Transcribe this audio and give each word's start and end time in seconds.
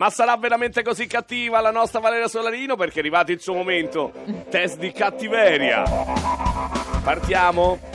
Ma 0.00 0.08
sarà 0.08 0.34
veramente 0.38 0.82
così 0.82 1.06
cattiva 1.06 1.60
la 1.60 1.70
nostra 1.70 2.00
Valeria 2.00 2.26
Solarino? 2.26 2.74
Perché 2.74 2.96
è 2.96 2.98
arrivato 3.00 3.32
il 3.32 3.40
suo 3.40 3.52
momento. 3.52 4.12
Test 4.48 4.78
di 4.78 4.92
cattiveria. 4.92 5.82
Partiamo? 7.04 7.89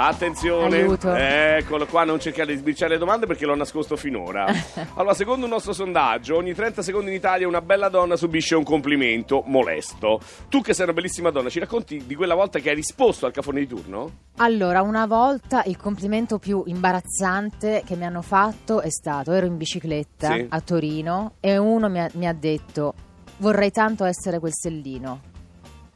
Attenzione, 0.00 0.76
Aiuto. 0.76 1.12
eccolo 1.12 1.84
qua, 1.86 2.04
non 2.04 2.20
cercare 2.20 2.52
di 2.52 2.58
sbirciare 2.58 2.92
le 2.92 2.98
domande 2.98 3.26
perché 3.26 3.44
l'ho 3.44 3.56
nascosto 3.56 3.96
finora. 3.96 4.46
Allora, 4.94 5.12
secondo 5.14 5.44
un 5.44 5.50
nostro 5.50 5.72
sondaggio, 5.72 6.36
ogni 6.36 6.54
30 6.54 6.82
secondi 6.82 7.10
in 7.10 7.16
Italia 7.16 7.46
una 7.48 7.60
bella 7.60 7.88
donna 7.88 8.14
subisce 8.16 8.54
un 8.54 8.62
complimento 8.64 9.42
molesto. 9.46 10.20
Tu 10.48 10.60
che 10.60 10.72
sei 10.72 10.84
una 10.84 10.92
bellissima 10.92 11.30
donna, 11.30 11.48
ci 11.48 11.58
racconti 11.58 12.04
di 12.06 12.14
quella 12.14 12.34
volta 12.34 12.58
che 12.60 12.70
hai 12.70 12.74
risposto 12.76 13.26
al 13.26 13.32
cafone 13.32 13.58
di 13.60 13.66
turno? 13.66 14.10
Allora, 14.36 14.82
una 14.82 15.06
volta 15.06 15.62
il 15.66 15.76
complimento 15.76 16.38
più 16.38 16.62
imbarazzante 16.66 17.82
che 17.84 17.96
mi 17.96 18.04
hanno 18.04 18.22
fatto 18.22 18.80
è 18.80 18.90
stato, 18.90 19.32
ero 19.32 19.46
in 19.46 19.56
bicicletta 19.56 20.32
Sì. 20.32 20.46
a 20.48 20.60
Torino 20.60 21.34
e 21.40 21.56
uno 21.58 21.88
mi 21.88 22.00
ha, 22.00 22.08
mi 22.14 22.26
ha 22.28 22.32
detto 22.32 22.94
vorrei 23.38 23.70
tanto 23.70 24.04
essere 24.04 24.38
quel 24.38 24.52
sellino. 24.54 25.20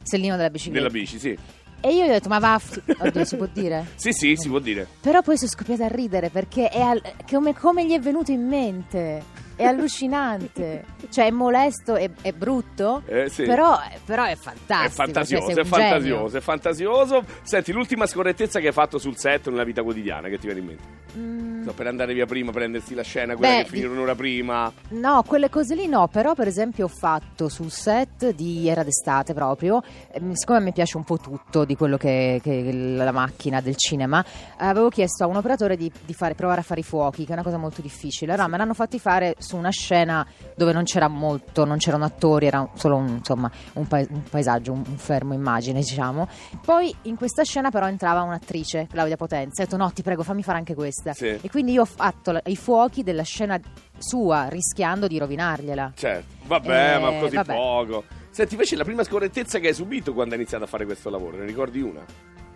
Sellino 0.01 0.35
della 0.35 0.49
bicicletta. 0.49 0.79
Della 0.87 0.93
bici, 0.93 1.19
sì. 1.19 1.37
E 1.85 1.93
io 1.93 2.05
gli 2.05 2.09
ho 2.09 2.11
detto 2.13 2.29
ma 2.29 2.39
va, 2.39 2.59
oddio 2.99 3.25
si 3.25 3.35
può 3.35 3.45
dire? 3.51 3.87
Sì, 3.95 4.13
sì, 4.13 4.35
si 4.37 4.47
può 4.47 4.59
dire. 4.59 4.87
Però 5.01 5.21
poi 5.21 5.37
sono 5.37 5.49
scoppiata 5.49 5.83
a 5.85 5.89
ridere 5.89 6.29
perché 6.29 6.69
è 6.69 6.79
al- 6.79 7.01
come, 7.29 7.53
come 7.53 7.85
gli 7.85 7.91
è 7.91 7.99
venuto 7.99 8.31
in 8.31 8.47
mente. 8.47 9.41
È 9.55 9.65
allucinante. 9.65 10.83
cioè 11.09 11.25
è 11.25 11.29
molesto, 11.29 11.95
è, 11.95 12.09
è 12.21 12.31
brutto, 12.31 13.03
Eh, 13.05 13.29
sì. 13.29 13.43
però, 13.43 13.77
però 14.03 14.23
è 14.23 14.35
fantastico. 14.35 14.85
È 14.85 14.89
fantasioso, 14.89 15.53
cioè, 15.53 15.61
è 15.61 15.65
fantasioso, 15.65 15.99
genio. 16.25 16.37
è 16.37 16.41
fantasioso. 16.41 17.23
Senti, 17.43 17.71
l'ultima 17.71 18.05
scorrettezza 18.07 18.59
che 18.59 18.67
hai 18.67 18.73
fatto 18.73 18.97
sul 18.97 19.15
set 19.17 19.49
nella 19.49 19.63
vita 19.63 19.83
quotidiana, 19.83 20.27
che 20.29 20.39
ti 20.39 20.47
viene 20.47 20.59
in 20.61 20.65
mente? 20.65 20.83
Mm, 21.17 21.52
No, 21.63 21.71
per 21.73 21.87
andare 21.87 22.13
via 22.13 22.25
prima, 22.25 22.51
prendersi 22.51 22.93
la 22.93 23.03
scena, 23.03 23.35
quella 23.35 23.57
Beh, 23.57 23.63
che 23.63 23.69
finire 23.69 23.87
un'ora 23.87 24.15
prima. 24.15 24.71
No, 24.89 25.23
quelle 25.25 25.49
cose 25.49 25.75
lì 25.75 25.87
no, 25.87 26.07
però 26.07 26.33
per 26.33 26.47
esempio 26.47 26.85
ho 26.85 26.89
fatto 26.89 27.49
sul 27.49 27.71
set 27.71 28.33
di 28.33 28.67
Era 28.67 28.83
d'estate 28.83 29.33
proprio, 29.33 29.81
ehm, 30.11 30.33
siccome 30.33 30.59
mi 30.59 30.73
piace 30.73 30.97
un 30.97 31.03
po' 31.03 31.17
tutto 31.17 31.65
di 31.65 31.75
quello 31.75 31.97
che, 31.97 32.39
che 32.43 32.71
la 32.73 33.11
macchina 33.11 33.61
del 33.61 33.75
cinema, 33.75 34.23
avevo 34.57 34.89
chiesto 34.89 35.23
a 35.23 35.27
un 35.27 35.37
operatore 35.37 35.77
di, 35.77 35.91
di 36.05 36.13
fare, 36.13 36.35
provare 36.35 36.59
a 36.61 36.63
fare 36.63 36.81
i 36.81 36.83
fuochi, 36.83 37.23
che 37.23 37.31
è 37.31 37.33
una 37.33 37.43
cosa 37.43 37.57
molto 37.57 37.81
difficile. 37.81 38.33
Allora 38.33 38.47
me 38.47 38.57
l'hanno 38.57 38.73
fatti 38.73 38.99
fare 38.99 39.35
su 39.37 39.55
una 39.55 39.71
scena 39.71 40.25
dove 40.55 40.73
non 40.73 40.83
c'era 40.83 41.07
molto, 41.07 41.65
non 41.65 41.77
c'erano 41.77 42.05
attori, 42.05 42.47
era 42.47 42.67
solo 42.75 42.97
un, 42.97 43.07
insomma, 43.07 43.49
un, 43.73 43.87
pa- 43.87 44.05
un 44.09 44.23
paesaggio, 44.29 44.73
un, 44.73 44.83
un 44.87 44.97
fermo 44.97 45.33
immagine 45.33 45.79
diciamo. 45.79 46.27
Poi 46.63 46.93
in 47.03 47.15
questa 47.15 47.43
scena 47.43 47.69
però 47.69 47.87
entrava 47.87 48.21
un'attrice, 48.21 48.87
Claudia 48.89 49.15
Potenza, 49.15 49.61
e 49.61 49.65
ho 49.65 49.67
detto 49.69 49.77
no 49.77 49.91
ti 49.91 50.01
prego 50.01 50.23
fammi 50.23 50.43
fare 50.43 50.57
anche 50.57 50.75
questa. 50.75 51.13
Sì. 51.13 51.27
E 51.41 51.49
quindi 51.53 51.73
io 51.73 51.81
ho 51.81 51.85
fatto 51.85 52.35
i 52.45 52.55
fuochi 52.55 53.03
della 53.03 53.21
scena 53.21 53.59
sua, 53.99 54.47
rischiando 54.49 55.05
di 55.05 55.19
rovinargliela. 55.19 55.91
Certo, 55.95 56.33
vabbè, 56.47 56.95
Eh, 56.95 56.99
ma 56.99 57.19
così 57.19 57.35
vabbè. 57.35 57.53
poco. 57.53 58.03
Senti, 58.31 58.53
invece 58.55 58.75
la 58.75 58.83
prima 58.83 59.03
scorrettezza 59.03 59.59
che 59.59 59.67
hai 59.67 59.73
subito 59.75 60.13
quando 60.15 60.33
hai 60.33 60.39
iniziato 60.39 60.63
a 60.63 60.67
fare 60.67 60.85
questo 60.85 61.11
lavoro, 61.11 61.37
ne 61.37 61.45
ricordi 61.45 61.79
una? 61.79 62.01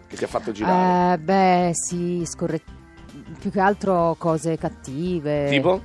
Che 0.08 0.16
ti 0.18 0.23
ha 0.23 0.28
fatto 0.28 0.52
girare? 0.52 1.14
Eh, 1.14 1.18
beh, 1.20 1.70
sì, 1.73 2.23
scorre... 2.25 2.59
più 3.40 3.52
che 3.52 3.59
altro 3.59 4.16
cose 4.18 4.58
cattive. 4.58 5.48
tipo? 5.48 5.80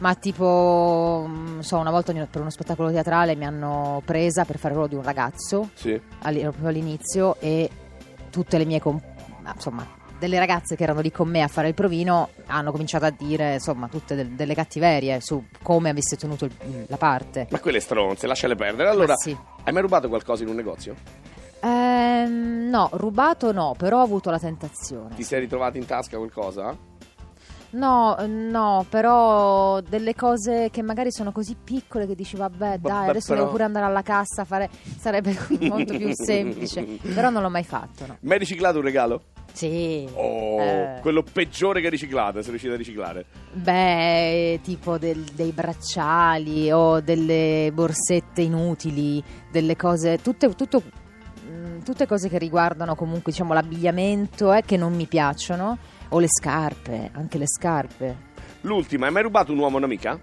Ma 0.00 0.14
tipo, 0.14 1.24
non 1.26 1.62
so, 1.62 1.78
una 1.78 1.90
volta 1.90 2.12
per 2.12 2.40
uno 2.42 2.50
spettacolo 2.50 2.90
teatrale 2.90 3.36
mi 3.36 3.46
hanno 3.46 4.02
presa 4.04 4.44
per 4.44 4.56
fare 4.58 4.68
il 4.74 4.80
ruolo 4.80 4.88
di 4.88 4.96
un 4.96 5.02
ragazzo, 5.02 5.70
Sì. 5.72 5.98
all- 6.20 6.40
proprio 6.40 6.68
all'inizio, 6.68 7.36
e 7.40 7.70
tutte 8.28 8.58
le 8.58 8.66
mie... 8.66 8.80
com- 8.80 9.00
insomma, 9.54 9.86
delle 10.20 10.38
ragazze 10.38 10.76
che 10.76 10.84
erano 10.84 11.00
lì 11.00 11.10
con 11.10 11.28
me 11.28 11.42
a 11.42 11.48
fare 11.48 11.66
il 11.66 11.74
provino 11.74 12.28
hanno 12.46 12.70
cominciato 12.70 13.06
a 13.06 13.10
dire, 13.10 13.54
insomma, 13.54 13.88
tutte 13.88 14.14
del- 14.14 14.28
delle 14.28 14.54
cattiverie 14.54 15.20
su 15.20 15.42
come 15.62 15.90
avessi 15.90 16.16
tenuto 16.16 16.44
il- 16.44 16.84
la 16.86 16.96
parte. 16.96 17.48
Ma 17.50 17.58
quelle 17.58 17.80
stronze, 17.80 18.28
lasciale 18.28 18.54
perdere. 18.54 18.88
Allora, 18.90 19.08
Ma 19.08 19.16
sì. 19.16 19.36
hai 19.64 19.72
mai 19.72 19.82
rubato 19.82 20.08
qualcosa 20.08 20.44
in 20.44 20.50
un 20.50 20.54
negozio? 20.56 20.94
Ehm, 21.62 22.68
no, 22.70 22.88
rubato 22.92 23.52
no, 23.52 23.74
però 23.76 23.98
ho 23.98 24.04
avuto 24.04 24.30
la 24.30 24.38
tentazione. 24.38 25.14
Ti 25.14 25.22
sei 25.24 25.40
ritrovato 25.40 25.76
in 25.78 25.86
tasca 25.86 26.16
qualcosa? 26.16 26.76
No, 27.72 28.16
no, 28.26 28.84
però 28.88 29.80
delle 29.80 30.16
cose 30.16 30.70
che 30.72 30.82
magari 30.82 31.12
sono 31.12 31.30
così 31.30 31.54
piccole 31.62 32.04
che 32.04 32.16
dici 32.16 32.34
vabbè 32.36 32.78
dai, 32.78 32.78
Vabbè, 32.80 33.08
adesso 33.10 33.28
però- 33.28 33.38
devo 33.40 33.50
pure 33.52 33.62
andare 33.64 33.84
alla 33.86 34.02
cassa 34.02 34.42
a 34.42 34.44
fare 34.44 34.68
sarebbe 34.98 35.36
molto 35.60 35.96
più 35.96 36.10
semplice, 36.12 36.82
però 37.14 37.30
non 37.30 37.42
l'ho 37.42 37.48
mai 37.50 37.62
fatto, 37.62 38.06
no. 38.06 38.16
Mai 38.22 38.38
riciclato 38.38 38.78
un 38.78 38.84
regalo? 38.84 39.22
Sì. 39.52 40.08
Oh, 40.14 40.60
Eh. 40.60 40.98
quello 41.00 41.22
peggiore 41.22 41.80
che 41.80 41.86
hai 41.86 41.92
riciclato, 41.92 42.40
sei 42.40 42.50
riuscito 42.50 42.72
a 42.72 42.76
riciclare. 42.76 43.24
Beh, 43.52 44.60
tipo 44.62 44.96
del- 44.98 45.24
dei 45.34 45.52
bracciali 45.52 46.70
o 46.70 47.00
delle 47.00 47.70
borsette 47.74 48.42
inutili, 48.42 49.22
delle 49.50 49.76
cose, 49.76 50.18
tutte, 50.22 50.48
tutto, 50.54 50.82
mm, 51.48 51.80
tutte 51.80 52.06
cose 52.06 52.28
che 52.28 52.38
riguardano 52.38 52.94
comunque 52.94 53.32
diciamo 53.32 53.52
l'abbigliamento 53.52 54.52
eh, 54.52 54.62
che 54.62 54.76
non 54.76 54.94
mi 54.94 55.06
piacciono, 55.06 55.78
o 56.10 56.18
le 56.18 56.28
scarpe, 56.28 57.10
anche 57.12 57.38
le 57.38 57.46
scarpe. 57.46 58.16
L'ultima, 58.62 59.06
hai 59.06 59.12
mai 59.12 59.22
rubato 59.22 59.52
un 59.52 59.58
uomo 59.58 59.76
o 59.76 59.78
un'amica? 59.78 60.18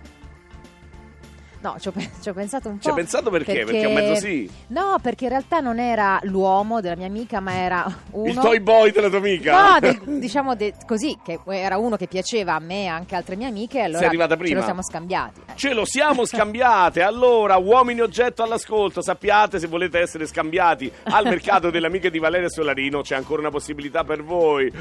No, 1.67 1.75
ci 1.79 1.89
ho, 1.89 1.93
ci 2.21 2.29
ho 2.29 2.33
pensato 2.33 2.69
un 2.69 2.75
po'. 2.77 2.81
Ci 2.83 2.89
hai 2.89 2.95
pensato 2.95 3.29
perché? 3.29 3.65
Perché 3.65 3.83
a 3.85 3.89
mezzo 3.89 4.15
sì. 4.15 4.49
No, 4.67 4.97
perché 5.01 5.25
in 5.25 5.31
realtà 5.31 5.59
non 5.59 5.79
era 5.79 6.17
l'uomo 6.23 6.79
della 6.79 6.95
mia 6.95 7.07
amica, 7.07 7.39
ma 7.41 7.55
era 7.55 7.85
uno. 8.11 8.27
Il 8.29 8.35
toy 8.37 8.59
boy 8.59 8.91
della 8.91 9.09
tua 9.09 9.17
amica? 9.17 9.73
No, 9.73 9.79
del- 9.79 9.99
diciamo 10.19 10.55
de- 10.55 10.73
così, 10.85 11.17
che 11.23 11.39
era 11.47 11.77
uno 11.77 11.97
che 11.97 12.07
piaceva 12.07 12.53
a 12.53 12.59
me 12.59 12.83
e 12.83 12.87
anche 12.87 13.15
altre 13.15 13.35
mie 13.35 13.47
amiche, 13.47 13.79
e 13.79 13.81
allora 13.81 13.99
Sei 13.99 14.07
arrivata 14.07 14.35
ce 14.35 14.39
prima? 14.41 14.59
lo 14.59 14.63
siamo 14.65 14.81
scambiati. 14.83 15.41
Eh. 15.45 15.51
Ce 15.55 15.73
lo 15.73 15.85
siamo 15.85 16.25
scambiate. 16.25 17.01
Allora, 17.01 17.57
uomini 17.57 17.99
oggetto 17.99 18.43
all'ascolto, 18.43 19.01
sappiate 19.01 19.59
se 19.59 19.67
volete 19.67 19.99
essere 19.99 20.25
scambiati 20.25 20.89
al 21.03 21.25
mercato 21.25 21.69
delle 21.69 21.87
amiche 21.87 22.09
di 22.09 22.19
Valeria 22.19 22.47
Solarino, 22.49 23.01
c'è 23.01 23.15
ancora 23.15 23.41
una 23.41 23.51
possibilità 23.51 24.03
per 24.05 24.23
voi. 24.23 24.71